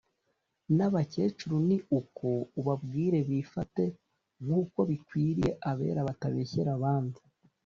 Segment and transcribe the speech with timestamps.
[0.77, 2.27] N’abakecuru ni uko
[2.59, 3.83] ubabwire bifate
[4.43, 7.19] nk’uko bikwiriye abera batabeshyera abandi,